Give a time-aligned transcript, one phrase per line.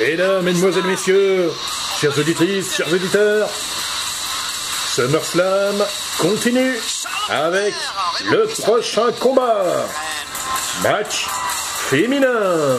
[0.00, 1.52] Mesdames, Mesdemoiselles, Messieurs,
[2.00, 3.48] chères auditrices, chers auditeurs,
[4.94, 5.84] SummerSlam
[6.18, 6.78] continue
[7.28, 7.74] avec
[8.30, 9.86] le prochain combat.
[10.82, 11.26] Match
[11.88, 12.78] féminin.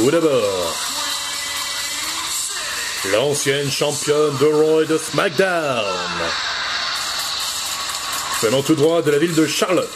[0.00, 0.74] Tout d'abord,
[3.12, 5.84] l'ancienne championne de Raw et de SmackDown,
[8.40, 9.90] venant tout droit de la ville de Charlotte.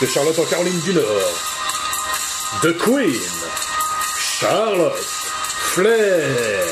[0.00, 1.04] De Charlotte en Caroline du Nord.
[2.62, 3.20] The Queen,
[4.40, 4.96] Charlotte
[5.74, 6.69] Flair.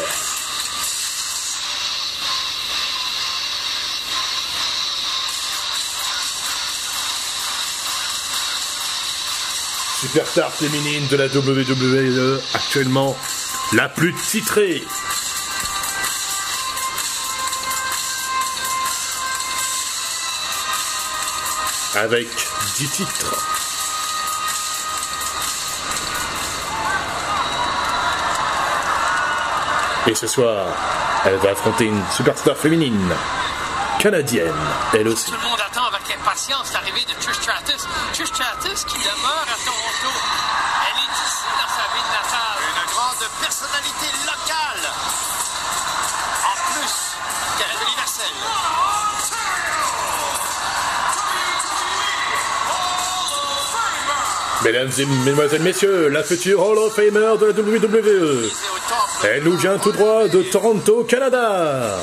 [10.00, 13.16] Superstar féminine de la WWE, actuellement
[13.72, 14.84] la plus titrée.
[21.96, 22.28] Avec
[22.76, 23.34] 10 titres.
[30.06, 30.68] Et ce soir,
[31.24, 33.12] elle va affronter une superstar féminine
[33.98, 34.54] canadienne,
[34.94, 35.32] elle aussi.
[36.38, 37.82] Impatience l'arrivée de Trish Stratus.
[38.12, 40.10] Trish Stratus qui demeure à Toronto.
[40.86, 42.62] Elle est ici dans sa ville natale.
[42.62, 44.84] Une grande personnalité locale.
[46.46, 46.94] En plus,
[47.58, 48.34] qu'elle est de l'universel.
[54.64, 58.44] Mesdames et mesdemoiselles, messieurs, la future Hall of Famer de la WWE.
[58.44, 59.26] Et.
[59.26, 61.98] Elle nous vient tout droit de Toronto, Canada.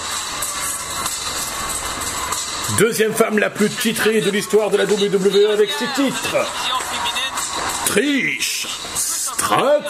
[2.78, 6.36] Deuxième femme la plus titrée de l'histoire de la WWE avec six titres.
[7.86, 9.86] Trish Stratus.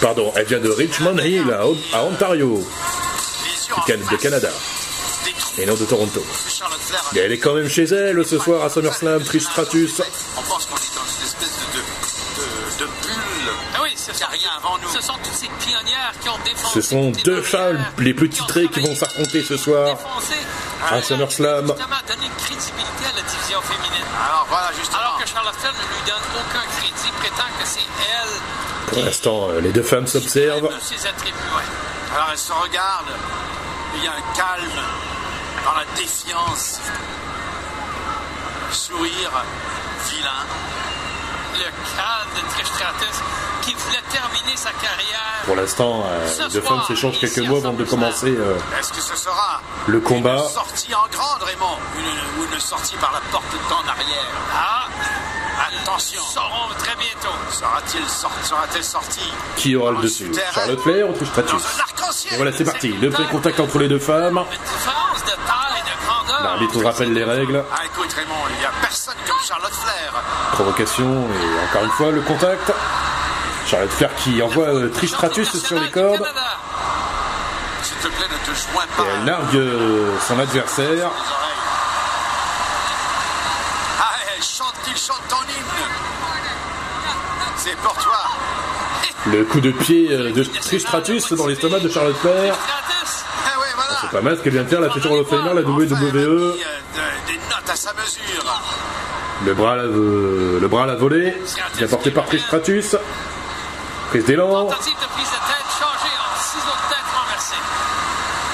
[0.00, 1.50] Pardon, elle vient de Richmond Hill,
[1.92, 2.62] à, Ontario,
[3.88, 4.50] de Canada,
[5.58, 6.22] et non de Toronto.
[7.16, 10.02] elle est quand même chez elle ce soir à SummerSlam, Trish Stratus.
[16.72, 19.96] Ce sont deux femmes les plus titrées qui vont s'affronter ce soir
[20.90, 21.72] à SummerSlam.
[24.26, 24.98] Alors voilà, justement.
[24.98, 29.48] Alors que Charlotte Flair ne lui donne aucun crédit, prétend que c'est elle Pour l'instant,
[29.50, 30.70] euh, les deux femmes s'observent.
[32.14, 33.16] Alors elles se regardent.
[33.96, 34.82] Il y a un calme
[35.64, 36.80] dans la défiance.
[38.72, 39.44] Sourire
[40.10, 40.44] vilain.
[43.62, 45.42] Qui voulait terminer sa carrière.
[45.46, 49.00] Pour l'instant, euh, les deux femmes s'échangent quelques mots avant de commencer euh, Est-ce que
[49.00, 50.36] ce sera le combat.
[50.36, 54.26] une sortie en grande, Raymond, une, ou une sortie par la porte d'en arrière?
[54.54, 54.86] Ah,
[55.82, 56.20] attention.
[56.22, 57.34] Saurons très bientôt.
[57.50, 59.32] Sera-t-il sorti Sera-t-elle sortie?
[59.56, 60.30] Qui aura le dessus?
[60.54, 61.62] Charlotte Flair ou Trish Stratus?
[62.32, 62.88] Et voilà, c'est parti.
[62.92, 64.44] Le vrai contact entre les deux femmes.
[66.44, 67.64] L'arbitre rappelle les règles.
[67.72, 70.12] Ah, écoute, Raymond, il n'y a personne comme Charlotte Flair.
[70.52, 72.70] Provocation et encore une fois le contact.
[73.66, 76.22] Charlotte Flair qui envoie euh, Trish Stratus sur les cordes.
[77.82, 79.04] S'il te plaît, ne te joins Et pas.
[79.18, 81.10] elle largue euh, son adversaire.
[84.00, 85.88] Ah, elle chante, il chante ton hymne.
[87.56, 88.18] C'est pour toi.
[89.26, 92.54] Le coup de pied euh, de Trish Stratus dans l'estomac de Charlotte Flair.
[93.46, 93.96] Ah ouais, voilà.
[94.02, 95.18] C'est pas mal ce que vient de faire la future Hall
[95.56, 96.16] la WWE.
[96.16, 98.62] euh, de- des notes à sa mesure.
[99.44, 101.36] Le bras euh, le bras à la volée,
[101.76, 102.94] bien porté par Trish Stratus.
[104.10, 104.68] Prise d'élan,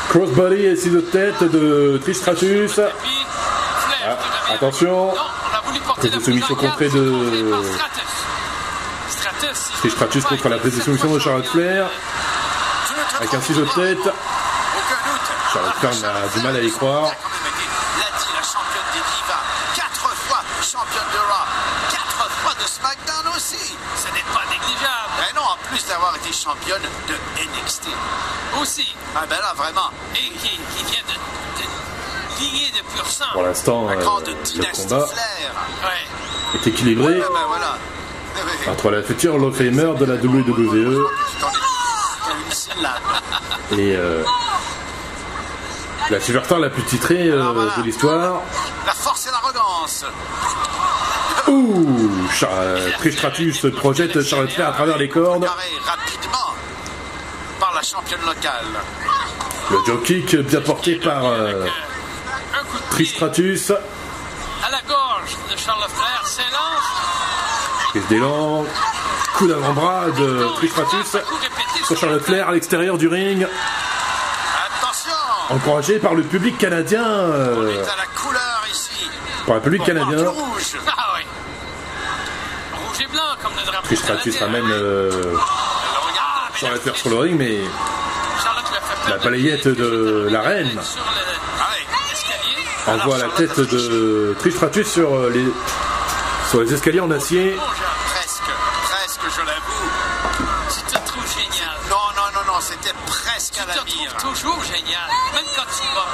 [0.08, 2.72] crossbody et ciseaux de tête de Trish Stratus.
[3.02, 3.26] Puis,
[3.86, 5.12] Flair Ah, qui attention.
[5.98, 8.02] Prise de soumission contrée de- contrée par Stratus.
[9.10, 11.90] Stratus, si Trish je Stratus ne me contre la prise de soumission de Charlotte Flair.
[13.18, 14.12] Avec un ciseau de tête.
[15.52, 17.02] Charlotte Flair a du mal à y croire.
[17.02, 19.42] L'a dit, la championne des divas.
[19.74, 21.46] Quatre fois championne de Raw.
[21.90, 23.74] Quatre fois de SmackDown aussi.
[23.96, 25.10] Ce n'est pas négligeable.
[25.18, 27.88] Ben non, en plus d'avoir été championne de NXT.
[28.60, 28.94] Aussi.
[29.16, 29.90] Ah ben là, vraiment.
[30.14, 31.14] Et qui, qui vient de,
[31.62, 33.24] de lignée de pur sang.
[33.32, 35.52] Pour l'instant, La euh, grande le dynastie combat Flair.
[35.82, 36.58] Ouais.
[36.60, 37.78] est équilibré Ouais, ben voilà.
[38.68, 41.06] Entre la future Hall of Famer de la WWE
[43.72, 44.24] et euh,
[46.10, 47.72] La superstar la plus titrée euh, voilà.
[47.76, 48.40] de l'histoire.
[48.84, 50.04] La force et l'arrogance.
[51.46, 55.44] Ouh Char- euh, Trish Stratus projette Charlotte Flair à travers les cordes.
[55.44, 56.54] Rapidement
[57.60, 58.64] par la championne locale.
[59.70, 61.64] Le joe kick bien porté par euh,
[62.54, 63.70] Un coup de Trish pied Stratus.
[63.70, 67.90] à la gorge de Charles Flair s'élance.
[67.90, 68.64] Prise d'élan.
[69.36, 73.46] Coup d'avant-bras de Trish Stratus Un coup répété sur Charlotte Flair à l'extérieur du ring.
[75.50, 77.02] Encouragé par le public canadien.
[77.02, 79.10] On euh, est à la couleur ici.
[79.46, 80.28] par le public canadien.
[80.28, 80.76] rouge.
[80.86, 81.22] Ah oui.
[82.72, 83.88] Rouge et blanc comme le drapeau
[84.72, 85.36] euh.
[85.40, 87.58] Ah, mais Charlotte la Flair sur le ring, mais
[89.08, 91.02] la balayette de la reine Sur
[92.08, 93.02] l'escalier.
[93.02, 95.46] envoie la tête de Trish Stratus sur euh, les,
[96.48, 97.56] sur les escaliers en acier.
[98.14, 98.42] Presque,
[98.84, 99.90] presque, je l'avoue.
[100.76, 101.76] Tu te trouves génial.
[101.88, 102.94] Non, non, non, non, c'était
[103.52, 105.08] Tu te toujours génial.
[105.34, 106.06] Même quand tu vas.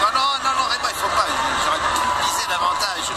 [0.00, 1.26] Non, non, non, non, il faut pas.
[1.64, 3.10] J'aurais pu viser davantage.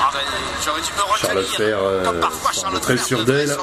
[0.00, 0.20] Ah, ben,
[0.64, 1.18] J'aurais dû me retenir.
[1.18, 3.56] Charlotte euh, Comme parfois Charlotte devrait d'elle.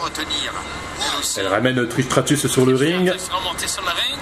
[1.38, 3.12] Elle ramène Trish Stratus sur le ring.
[3.18, 4.20] Sur le ring.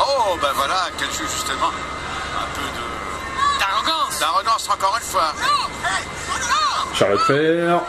[0.00, 1.68] Oh, ben voilà, qu'elle joue justement.
[1.68, 3.58] Un peu de.
[3.58, 4.18] D'arrogance.
[4.20, 5.32] D'arrogance encore une fois.
[6.94, 7.80] Charlotte Flair.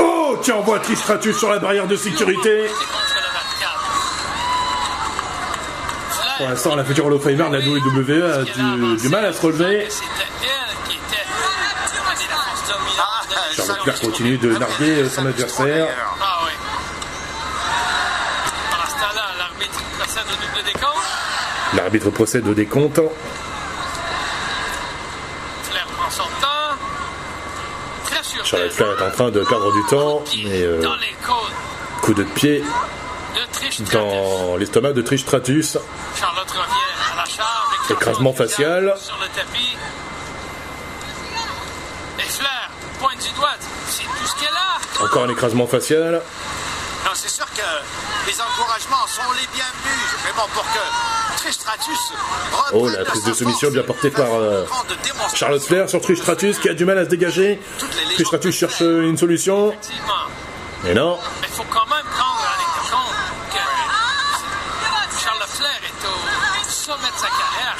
[0.00, 2.68] Oh, qui envoie Trish Stratus sur la barrière de sécurité.
[2.68, 3.74] C'est contre le 24.
[6.10, 6.20] Flair.
[6.38, 8.42] Pour l'instant, la future Hall la WWE a
[8.96, 9.88] du, mal à se relever.
[13.52, 15.86] Charlotte Flair continue de narguer euh, son adversaire.
[21.74, 23.00] L'arbitre procède au décompte.
[25.62, 26.10] Flair prend
[28.56, 30.82] est en train de perdre du temps, mais euh,
[32.02, 32.64] coup de pied.
[33.80, 35.78] Dans l'estomac de Trish Stratus.
[36.18, 37.90] Charlotte revient à la charge.
[37.90, 38.94] Écrasement facial.
[38.98, 39.76] Sur le tapis.
[42.18, 43.50] Et Flair pointe du doigt.
[43.88, 45.04] C'est tout ce qu'elle a.
[45.04, 46.22] Encore un écrasement facial.
[47.04, 47.60] Non, c'est sûr que
[48.26, 50.04] les encouragements sont les bienvenus.
[50.22, 51.98] Vraiment pour que Trish Stratus
[52.72, 54.64] Oh, la prise de soumission bien portée par, euh.
[55.34, 57.60] Charlotte Flair sur Trish Stratus qui a du mal à se dégager.
[58.14, 59.74] Trish Stratus cherche une solution.
[60.84, 61.18] Mais non.
[61.40, 61.83] Mais faut quand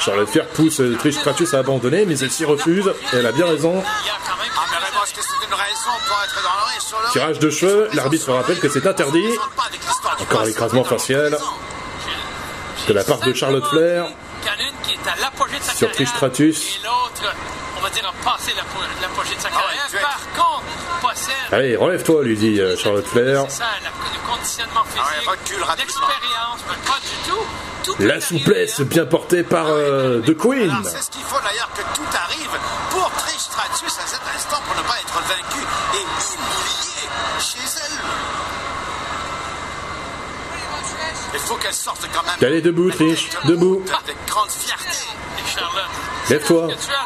[0.05, 2.93] Charlotte Flair pousse euh, Trish Stratus à abandonner, mais elle s'y refuse.
[3.11, 3.83] Et elle a bien raison.
[7.11, 9.27] Tirage de cheveux, l'arbitre rappelle que c'est interdit.
[10.19, 11.35] Encore un écrasement facial
[12.87, 14.05] de la part de Charlotte Flair.
[15.75, 15.91] Sur.
[15.91, 16.79] Trish Stratus.
[16.83, 17.31] Ah.
[21.51, 23.45] Allez, relève-toi, lui dit euh, Charlotte Flair.
[27.99, 28.15] La-.
[28.17, 30.69] Ah souplesse bien portée par euh, The Queen.
[30.69, 32.59] Alors, c'est ce qu'il faut d'ailleurs que tout arrive
[32.89, 36.01] pour Trish Stratus à cet instant pour ne pas être vaincu et
[36.33, 37.09] humilié
[37.39, 37.99] chez elle.
[41.33, 42.35] Il faut qu'elle sorte quand même.
[42.41, 43.83] Allez, debout, Trish, debout.
[44.03, 45.05] Avec grande fierté.
[46.29, 46.67] Lève-toi.
[46.71, 47.05] Ah.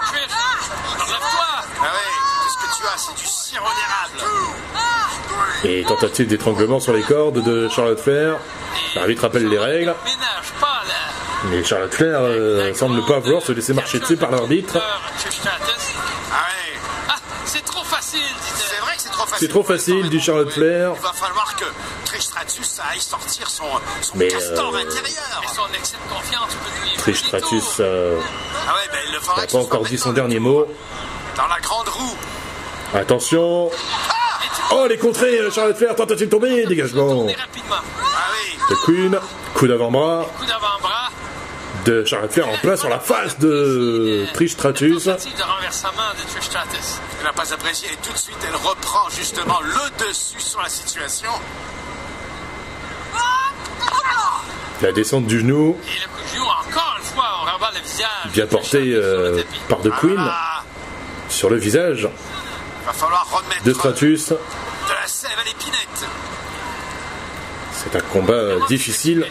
[5.64, 8.38] Et tentative d'étranglement sur les cordes de Charlotte Flair.
[8.96, 9.94] L'arbitre rappelle les règles.
[11.46, 14.78] Mais Charlotte Flair euh, semble ne pas vouloir se laisser marcher dessus par l'arbitre.
[14.78, 15.00] Ah
[17.10, 19.38] Ah, c'est trop facile, c'est vrai que c'est trop facile.
[19.40, 20.92] C'est trop facile, dit Charlotte Flair.
[20.96, 21.66] Il va falloir que
[22.06, 23.64] Trish Stratus aille sortir son,
[24.02, 25.42] son Mais, castor euh, intérieur.
[25.44, 28.20] Et son excès de confiance peut lui Trish Stratus euh,
[28.68, 30.66] Ah ouais, ben il le n'a pas encore dit son dernier mot.
[31.38, 32.18] Dans la grande roue.
[32.94, 33.70] Attention.
[33.72, 37.26] Tu Oh, les contrées, euh, Charlotte Flair, tentative de tomber, dégagement.
[37.28, 37.34] Ah
[38.34, 39.20] oui, The Queen,
[39.56, 40.69] coup d'avant-bras Coup d'avant-bras.
[41.86, 45.04] De Flair en plein sur la face de Trish Stratus.
[45.06, 47.00] Tentative de renversement de Trish Stratus.
[47.20, 50.70] elle n'a pas apprécié et tout de suite elle reprend justement le dessus sur la
[50.70, 51.30] situation.
[54.82, 57.46] La descente du genou, Et le coup de genou, encore une fois, on
[57.76, 58.32] le visage.
[58.32, 60.64] bien porté euh, par The Queen, Ah,
[61.28, 62.08] sur le visage
[62.82, 64.30] il va falloir remettre de Stratus.
[64.30, 64.38] de
[65.02, 65.89] la sève à l'épinette.
[67.84, 69.26] C'est un combat difficile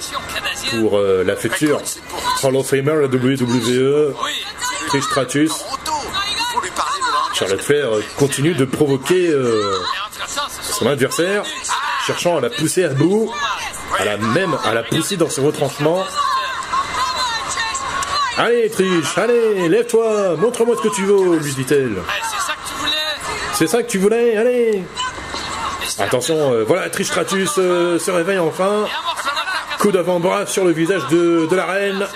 [0.71, 1.81] pour euh, la future
[2.43, 4.14] Hall of Famer, la WWE.
[4.88, 5.52] Trish Stratus.
[7.35, 9.76] Charlotte Flair continue de provoquer euh,
[10.62, 11.45] son adversaire,
[12.07, 13.31] cherchant à la pousser à bout,
[13.99, 16.05] à la même à la pousser dans ses retranchements.
[18.38, 21.99] Allez Trish, allez, lève-toi, montre-moi ce que tu vaux, lui dit-elle.
[23.52, 24.37] C'est ça que tu voulais.
[24.37, 24.85] Allez
[25.99, 28.87] Attention, euh, voilà, Trish Stratus euh, se réveille enfin.
[29.78, 32.07] Coup d'avant-bras sur le visage de, la reine.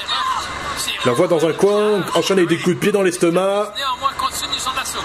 [1.04, 3.72] L'envoie dans un coin, enchaîne avec des coups de pied dans l'estomac.
[3.76, 5.04] Néanmoins, continue son assaut.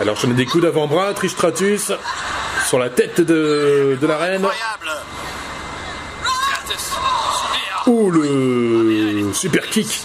[0.00, 1.92] Elle enchaîne des coups d'avant-bras, Tristratus
[2.68, 4.46] sur la tête de, la reine.
[7.86, 10.02] Ouh, le super kick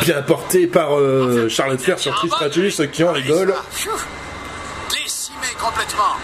[0.00, 3.54] bien porté par euh, Charlotte Flair sur Tristratus qui en rigole.
[3.70, 3.92] Pfiou.
[4.90, 6.16] Décimé complètement.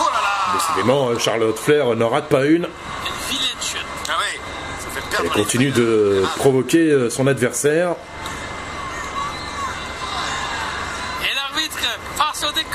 [0.00, 0.69] Oh là là.
[0.80, 2.66] Décidément, Charlotte Flair n'en rate pas une.
[5.22, 7.96] Elle continue de provoquer euh, son adversaire.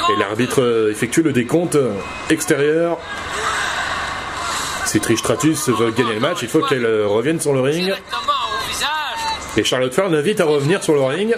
[0.08, 1.94] Et l'arbitre euh, effectue le décompte euh,
[2.30, 3.00] extérieur.
[4.86, 7.92] Si Tristratus veut gagner le match, il faut qu'elle revienne sur le ring.
[9.58, 11.36] Et Charlotte Flair l'invite à revenir sur le ring.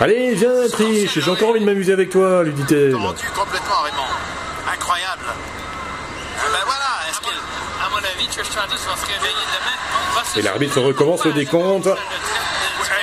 [0.00, 2.92] Allez, viens, Trish, j'ai encore envie de m'amuser avec toi, lui dit-elle.
[2.92, 4.72] Tendu complètement, Raymond.
[4.72, 5.24] Incroyable.
[5.26, 7.34] Ah ben voilà, est-ce qu'elle...
[7.34, 10.16] À mon avis, Trish Stratus va se réveiller demain.
[10.16, 11.88] va se Et l'arbitre recommence le décompte.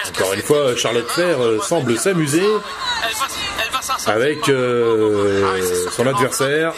[0.10, 2.48] Encore une fois, Charlotte Flair euh, semble s'amuser
[4.08, 6.74] avec euh, Ah son adversaire.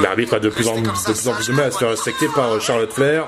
[0.00, 1.90] L'arbitre a de plus en, de ça plus en plus de mal à se faire
[1.90, 3.26] respecter par euh, Charlotte Flair.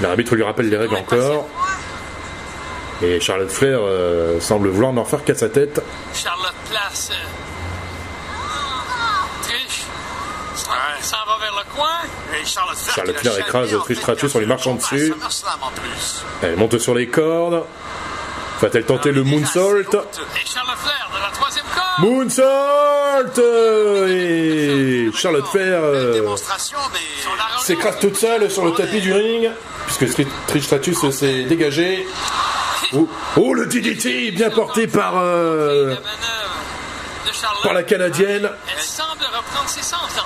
[0.00, 1.48] L'arbitre lui rappelle les règles encore.
[3.02, 5.80] Et Charlotte Flair euh, semble vouloir n'en faire qu'à sa tête.
[6.14, 7.10] Charlotte place.
[7.12, 7.14] euh.
[11.00, 11.88] S'en va vers le coin.
[12.40, 14.76] Et Charlotte Flair, Charlotte Flair écrase chahuté en Trish fait Stratus en lui marchant à
[14.76, 15.14] dessus.
[16.42, 17.64] Elle monte sur les cordes.
[18.60, 21.07] Va-t-elle tenter le moonsault Et Charlotte Flair
[22.00, 22.44] Moonsault
[24.08, 26.36] Et Charlotte Flair euh,
[27.60, 29.50] s'écrase toute seule sur le tapis du ring,
[29.86, 32.06] puisque Tri- Trish Stratus s'est dégagé.
[32.94, 35.94] Oh, oh, le DDT bien porté par, euh,
[37.62, 38.48] par la Canadienne.
[38.74, 40.00] Elle semble reprendre ses sens.
[40.16, 40.22] Ah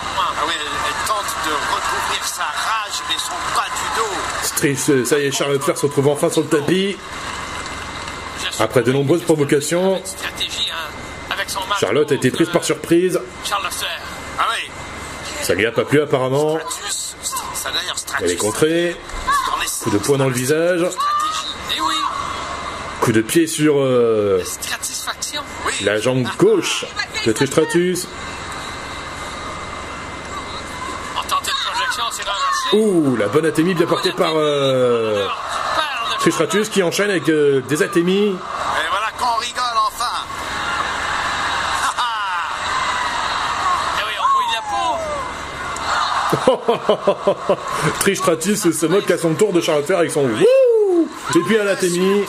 [0.47, 4.57] oui, elle, elle tente de recouvrir sa rage, mais son bas du dos.
[4.57, 6.97] Trish, euh, ça y est, Charlotte Flair se retrouve enfin sur le tapis.
[8.63, 10.01] Après de nombreuses provocations, hein,
[11.81, 13.21] Charlotte a été prise par surprise.
[13.51, 14.47] Ah
[15.43, 16.59] Ça lui a pas plu apparemment.
[18.21, 18.97] Elle est contrée.
[19.83, 20.83] Coup de poing dans le visage.
[20.83, 21.95] oui,
[23.01, 24.43] Coup de pied sur euh,
[25.83, 26.85] la jambe gauche
[27.27, 28.07] de Trish Stratus.
[31.17, 32.77] On tente une projection, c'est renversé.
[32.77, 35.27] Ouh, la bonne atémie bien portée par euh,
[35.75, 38.37] Père de Trish Stratus qui enchaîne avec euh, des atémies.
[48.01, 51.59] Trish Stratus se moque à son tour de Charlotte Flair avec son wouh Et puis
[51.59, 52.25] à revient.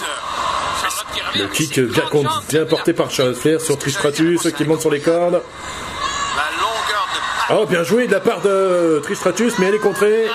[1.35, 1.79] Le kick
[2.49, 5.41] bien, porté par Charlotte Flair sur Trish Stratus qui monte sur les cordes.
[7.49, 10.27] La Oh, bien joué de la part de Trish Stratus, mais elle est contrée.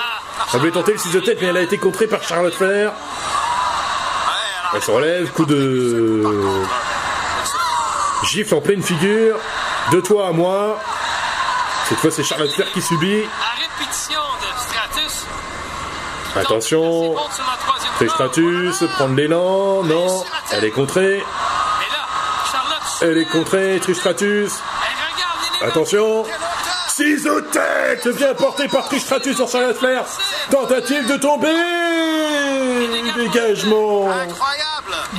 [0.53, 2.91] Elle voulait tenter le 6 de tête, mais elle a été contrée par Charlotte Flair.
[4.73, 6.23] Elle se relève, coup de
[8.25, 9.37] gifle en pleine figure.
[9.91, 10.79] De toi à moi.
[11.87, 13.23] Cette fois, c'est Charlotte Flair qui subit.
[16.35, 17.15] Attention.
[18.07, 19.83] Stratus, prendre l'élan.
[19.83, 21.23] Non, elle est contrée.
[23.01, 24.51] Elle est contrée, Trish Stratus.
[24.53, 25.71] Elle regarde l'élément.
[25.71, 26.25] Attention.
[26.89, 30.03] 6 de tête bien porté par Trish Stratus sur Charlotte Flair.
[30.51, 31.47] Tentative de tomber.
[33.15, 34.09] Dégagement.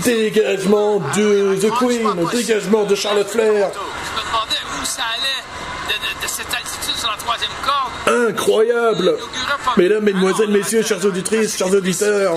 [0.05, 2.29] Dégagement de The Queen.
[2.33, 3.71] Dégagement de Charlotte Flair.
[3.73, 5.43] Je me demandais où ça allait
[5.89, 8.29] de, de- de cette altitude sur la troisième corde.
[8.29, 9.17] Incroyable.
[9.77, 12.35] Mesdames, mesdemoiselles, messieurs, chers auditrices, chers auditeurs.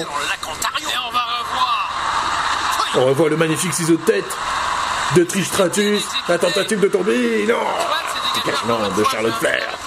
[2.96, 4.38] On revoit le magnifique ciseau de tête
[5.15, 6.03] de Trish Stratus.
[6.29, 7.46] La tentative de tomber.
[7.48, 7.55] Non.
[8.36, 9.77] Dégagement de Charlotte Flair.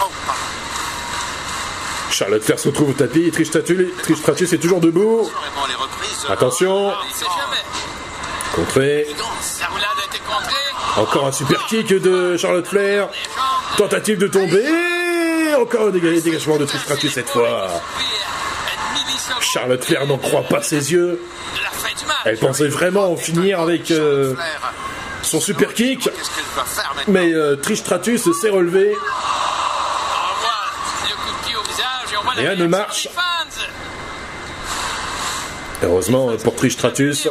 [0.00, 0.04] Oh.
[2.10, 3.30] Charlotte Flair se retrouve au tapis.
[3.30, 5.22] Trish Stratus, Trish Stratus est toujours debout.
[5.22, 6.26] Reprises.
[6.30, 6.92] Attention.
[8.54, 9.06] Contré.
[10.96, 13.08] Encore un super kick de Charlotte Flair.
[13.76, 14.64] Tentative de tomber.
[15.60, 17.68] Encore un dég- dégagement de Trish Stratus cette fois.
[19.40, 21.20] Charlotte Flair n'en croit pas ses yeux.
[22.24, 24.34] Elle pensait vraiment en finir avec euh,
[25.22, 26.08] son super kick.
[27.08, 28.96] Mais euh, Trish Stratus s'est relevé.
[32.38, 33.08] Et Rien ne marche.
[35.82, 37.28] Heureusement pour Trish Stratus.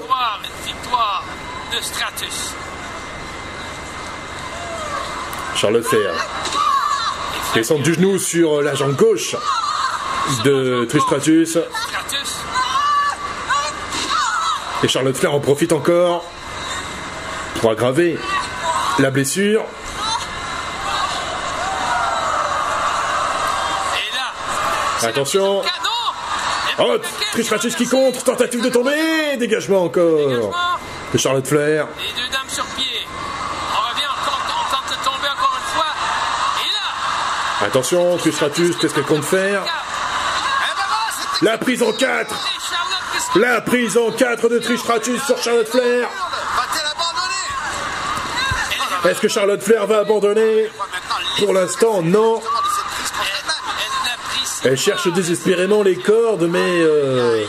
[5.64, 6.12] Charlotte Flair
[7.56, 9.34] descend du genou sur la jambe gauche
[10.44, 11.52] de Trish Stratus.
[11.52, 12.36] Stratus.
[14.84, 16.26] Et Charlotte Flair en profite encore
[17.62, 18.20] pour aggraver
[19.00, 19.64] la blessure.
[25.02, 25.62] Attention.
[26.80, 30.52] Oh, le paquet, Trish Stratus qui contre, tentative de tomber, dégagement encore
[31.14, 31.88] de Charlotte Flair.
[32.00, 32.86] Les deux dames sur pied.
[33.76, 35.86] On revient, on, tente- on tente de tomber encore une fois.
[36.66, 36.88] Et là,
[37.66, 39.64] Attention, Trish Stratus, qu'est-ce qu'elle compte faire
[41.42, 45.24] La prise en 4 Et Charlotte, qu'est-ce que- La prise en 4 de Trish Stratus
[45.24, 46.10] sur Charlotte Flair
[49.06, 50.70] Est-ce que Charlotte Flair va abandonner
[51.40, 52.42] Pour l'instant, non.
[54.66, 57.44] Elle cherche désespérément les cordes, mais euh,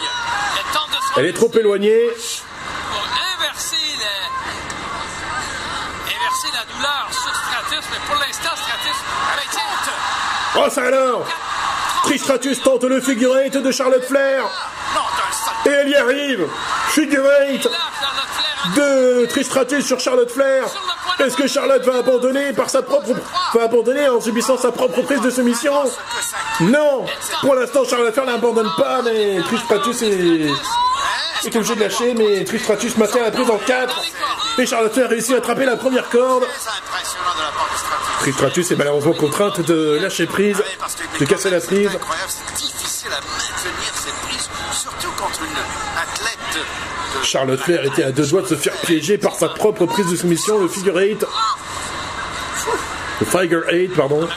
[1.16, 2.10] elle est trop éloignée.
[10.56, 11.26] Oh, ça alors
[12.04, 13.00] Trish Stratus tente le
[13.44, 14.44] eight de Charlotte Flair
[15.66, 16.46] et elle y arrive
[16.90, 17.68] Flair,
[18.76, 20.66] de Trish Stratus sur Charlotte Flair.
[21.18, 23.14] Est-ce que Charlotte va abandonner par sa propre
[23.60, 25.72] abandonner en subissant sa propre prise de soumission?
[26.60, 27.06] Non
[27.40, 30.48] Pour l'instant, Charlotte Flair n'abandonne pas, mais Trish Stratus est,
[31.46, 34.02] est obligé de lâcher, mais Trish Stratus maintient la prise en 4.
[34.58, 36.44] Et Charlotte Flair réussit à attraper la première corde.
[36.44, 40.62] Très impressionnant de la Stratus est malheureusement contrainte de lâcher prise,
[41.14, 41.88] que de casser la prise.
[41.90, 47.60] C'est incroyable, c'est difficile à maintenir cette prise, surtout contre une athlète de, de- Charlotte
[47.60, 50.58] Flair était à deux doigts de se faire piéger par sa propre prise de soumission,
[50.60, 51.24] le figure 8.
[53.20, 54.28] Le figure 8, pardon.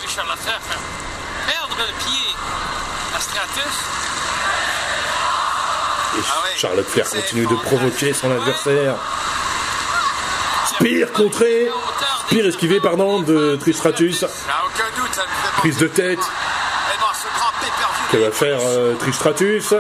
[3.20, 3.64] Stratus.
[6.18, 6.44] Et Ah.
[6.58, 8.96] Charlotte Flair continue de provoquer son adversaire.
[10.80, 11.68] Pire contré,
[12.30, 14.22] pire esquivé, pardon, de Trish Stratus.
[14.22, 16.20] Il n'y a aucun doute, ça me fait Prise de tête
[18.12, 19.72] que va faire euh, Trish Stratus?
[19.72, 19.78] Non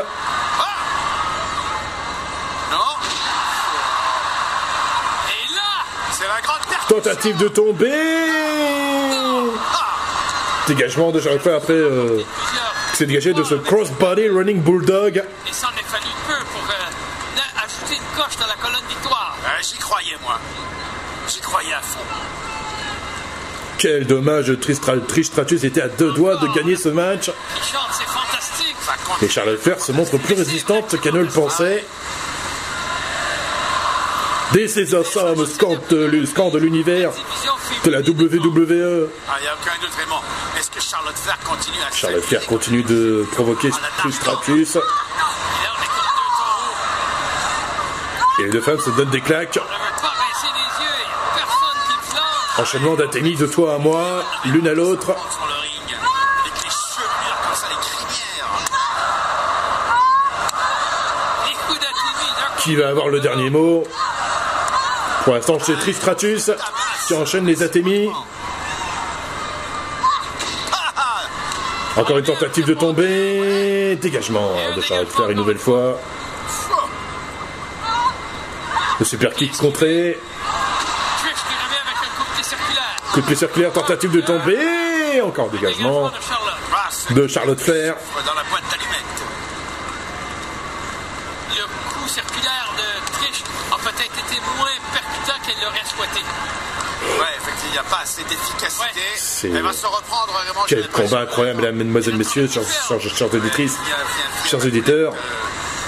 [5.30, 6.88] Et là, C'est la grande perte.
[6.90, 7.94] Tentative de tomber.
[10.68, 12.74] Dégagement de Flair après euh, plusieurs.
[12.94, 15.24] s'est dégagé de ce crossbody running bulldog.
[15.48, 19.38] Et ça en a fallu peu pour euh, ajouter une coche dans la colonne victoire.
[19.46, 20.38] Euh, J'y croyais, moi.
[21.30, 22.00] J'y croyais à fond.
[23.78, 27.30] Quel dommage, Trish Stra- Trish Stratus était à deux doigts de gagner ce match.
[29.22, 31.86] Et Charlotte Flair se montre plus résistante qu'elle ne le pensait.
[34.54, 36.06] This is awesome, scan de,
[36.58, 37.12] l'univers
[37.84, 38.00] de la.
[38.00, 39.10] WWE.
[41.94, 44.76] Charlotte Flair continue de provoquer Trish Stratus.
[44.76, 44.86] Et là,
[45.78, 46.76] on est comme deux taureaux.
[48.40, 49.60] Et les deux femmes se donnent des claques.
[49.62, 50.92] On ne veut pas baisser les yeux.
[50.96, 52.47] Il n'y a personne qui le flanque.
[52.60, 55.16] Enchaînement d'Athénie de toi à moi, l'une à l'autre.
[62.60, 63.84] Qui va avoir le dernier mot
[65.24, 66.52] Pour l'instant, c'est Trish Stratus
[67.08, 68.10] qui enchaîne les Athémies.
[71.96, 73.96] Encore une tentative de tomber.
[73.96, 76.00] Dégagement de Charlotte Flair une nouvelle fois.
[79.00, 80.20] Le super kick contré.
[83.18, 84.60] Coup de pied circulaire, tentative de tomber.
[85.24, 86.12] Encore dégagement
[87.10, 87.60] de Charlotte.
[87.60, 87.96] Flair.
[88.24, 89.24] dans la boîte d'allumettes.
[91.50, 96.24] Le coup circulaire de Trish a peut-être été moins percutant qu'elle l'aurait souhaité.
[97.20, 99.48] Ouais, effectivement, il n'y a pas assez d'efficacité.
[99.58, 100.66] Elle va se reprendre vraiment.
[100.68, 103.78] Quel combat incroyable, mesdames, mesdemoiselles, messieurs, chers, chers, chers auditrices,
[104.46, 105.16] chers auditeurs.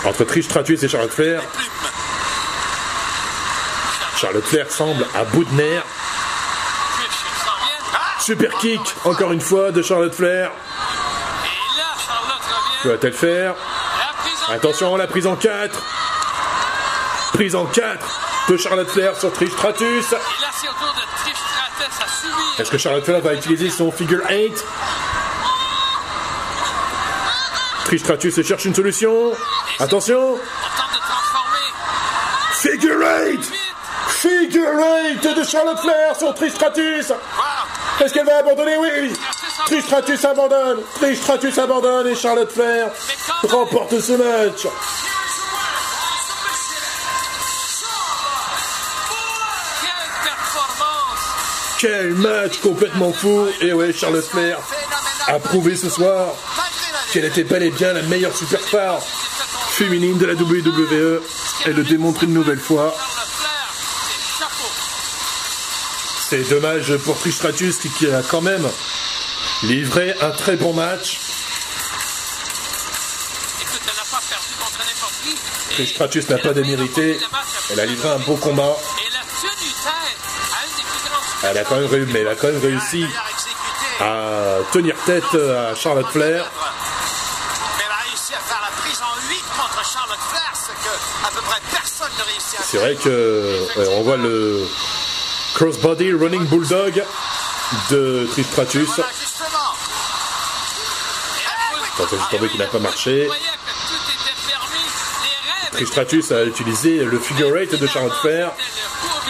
[0.03, 1.43] Entre Trish Stratus et Charlotte Flair.
[4.17, 5.85] Charlotte Flair semble à bout de nerfs.
[8.29, 10.51] Super kick, encore une fois, de Charlotte Flair.
[12.83, 13.55] Que va-t-elle faire
[14.49, 15.81] Attention, la prise en 4.
[17.33, 20.13] Prise en 4 de Charlotte Flair sur Trish Stratus.
[22.59, 24.63] Est-ce que Charlotte Flair va utiliser son figure 8
[27.85, 29.31] Trish Stratus cherche une solution.
[29.79, 30.37] Attention,
[32.51, 33.51] figure 8 Vite.
[34.09, 34.69] Figure
[35.23, 37.11] 8 de Charlotte Flair sur Trish Stratus.
[38.01, 39.13] Est-ce qu'elle va abandonner Oui.
[39.65, 40.79] Trish Stratus abandonne.
[40.95, 42.89] Trish Stratus abandonne et Charlotte Flair
[43.43, 44.65] remporte ce match.
[51.79, 53.47] Quel match complètement fou.
[53.61, 54.59] Et ouais, Charlotte Flair
[55.27, 56.33] a prouvé ce soir
[57.13, 61.21] qu'elle était bel et bien la meilleure superstar féminine de la WWE.
[61.65, 62.93] Elle le démontre une nouvelle fois.
[62.97, 63.73] Charlotte Flair,
[64.09, 64.69] c'est chapeau.
[66.29, 68.69] C'est dommage pour Trish Stratus qui, a quand même
[69.63, 71.19] livré un très bon match.
[75.79, 75.87] Elle
[76.29, 77.19] n'a pas démérité.
[77.71, 78.77] Elle a livré un beau combat.
[81.41, 83.07] Elle a quand même réussi, mais elle a quand même réussi
[83.99, 86.45] à tenir tête à Charlotte Flair.
[87.75, 91.27] Mais elle a réussi à faire la prise en 8 contre Charlotte Flair, ce que
[91.27, 94.67] à peu près personne ne réussit à C'est vrai que ouais, on voit le
[95.59, 97.03] crossbody running bulldog
[97.91, 98.87] de Trish Stratus.
[98.95, 99.75] Voilà, justement.
[101.35, 103.23] Et la foule- Quand j'ai tombé qu'il n'a pas marché.
[103.23, 104.85] On voyait que tout était permis,
[105.23, 108.51] les rêves Trish étaient Stratus a utilisé le figure eight de Charlotte Flair.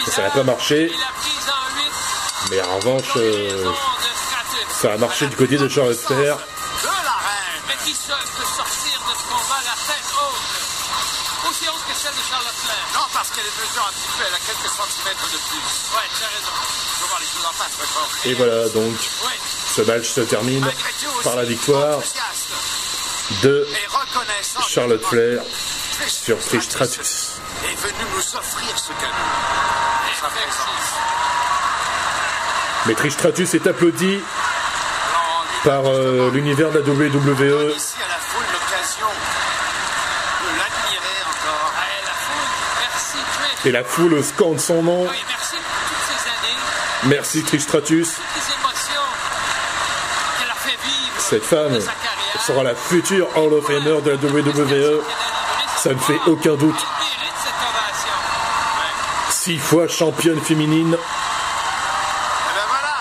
[0.06, 0.92] Ça n'a pas marché.
[2.50, 3.64] Mais en revanche, euh,
[4.80, 6.36] ça a marché du côté de Charlotte Flair.
[14.26, 15.66] Elle a quelques centimètres de plus.
[15.94, 16.56] Ouais, tu as raison.
[17.00, 18.08] Je voir les choses en face, maintenant.
[18.24, 18.92] Et voilà donc
[19.24, 19.38] Ouais.
[19.74, 20.66] ce match se termine
[21.24, 22.00] par la victoire
[23.42, 23.66] de
[24.68, 25.42] Charlotte Flair
[26.08, 27.28] sur Trish Stratus.
[27.64, 29.12] est venu nous offrir ce cadeau.
[30.20, 30.90] Sa présence.
[32.86, 34.20] Mais Trish Stratus est applaudi
[35.64, 37.36] par euh, l'univers de la WWE.
[37.36, 39.06] donne ici à la foule l'occasion
[40.42, 41.72] de l'admirer encore.
[41.76, 43.49] Allez, la foule, merci Trish.
[43.64, 45.02] Et la foule scande son nom.
[45.02, 46.56] Oui, merci pour toutes ces années,
[47.04, 48.08] Merci Trish Stratus.
[48.14, 49.06] toutes les émotions
[50.38, 51.12] qu'elle a fait vivre.
[51.18, 51.78] Cette femme
[52.46, 55.02] sera la future Hall of Famer de la WWE.
[55.76, 56.86] Ça ne fait aucun doute.
[59.30, 60.94] Six fois championne féminine.
[60.94, 62.96] Et ben voilà,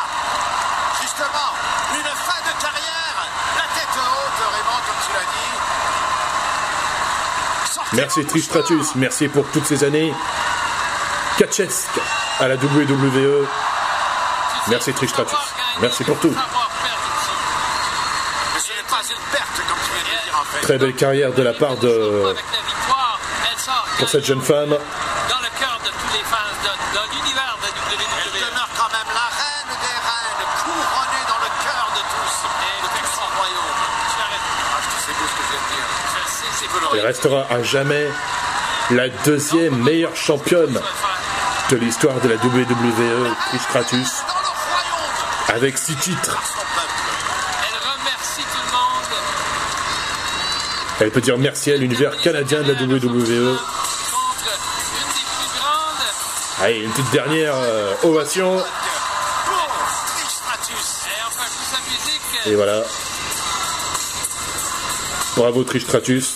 [1.02, 1.54] justement,
[1.94, 5.52] une fin de carrière, la tête haute, Raymond, comme tu l'as dit.
[7.74, 8.66] Sortir Merci en Trish mouchoir.
[8.66, 8.96] Stratus.
[8.96, 10.14] Merci pour toutes ces années.
[11.40, 11.88] Catchesque
[12.42, 13.48] à la WWE.
[14.68, 15.38] Merci Trish Stratus.
[15.80, 16.36] Merci pour tout.
[18.54, 20.60] Mais ce n'est pas une perte, comme tu viens de le dire, en fait.
[20.60, 22.36] Très belle carrière de la part de
[24.00, 24.72] pour cette jeune femme.
[24.72, 28.50] Dans le cœur de tous les fans de, de l'univers de Elle WWE.
[28.52, 32.36] demeure quand même la reine des reines, couronnée dans le cœur de tous
[32.68, 33.80] et de tout son royaume.
[35.06, 35.88] C'est beau ce que je viens de dire.
[36.20, 38.10] Je sais, c'est peu le Elle restera à jamais
[38.92, 40.79] la deuxième meilleure championne
[41.70, 43.36] de l'histoire de la WWE, le royaume,
[45.50, 46.38] avec six titres.
[51.00, 53.58] Elle peut dire merci à l'univers canadien de la WWE.
[56.62, 58.62] Allez, une petite dernière euh, ovation.
[62.48, 62.82] Et voilà.
[65.38, 66.34] Bravo Trish Stratus.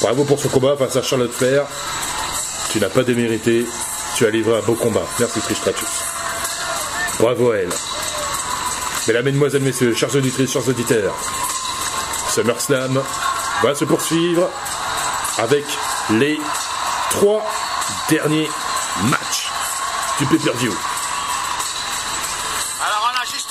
[0.00, 1.66] Bravo pour ce combat face à Charlotte Flair.
[2.72, 3.66] Tu n'as pas démérité.
[4.18, 5.06] Tu as livré un beau combat.
[5.20, 6.02] Merci Trish Stratus.
[7.20, 7.68] Bravo à elle.
[9.06, 11.14] Mesdames, Mesdemoiselles, Messieurs, chers auditrices, chers auditeurs,
[12.34, 13.00] SummerSlam
[13.62, 14.50] va se poursuivre
[15.38, 15.64] avec
[16.18, 16.40] les
[17.10, 17.46] trois
[18.10, 18.48] derniers
[19.04, 19.52] matchs
[20.18, 20.74] du pay-per-view.